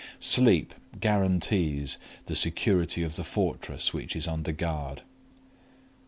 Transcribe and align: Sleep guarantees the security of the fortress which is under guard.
Sleep 0.19 0.73
guarantees 0.99 1.99
the 2.25 2.35
security 2.35 3.03
of 3.03 3.17
the 3.17 3.23
fortress 3.23 3.93
which 3.93 4.15
is 4.15 4.27
under 4.27 4.51
guard. 4.51 5.03